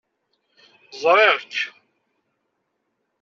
Ẓriɣ-k. 1.01 1.53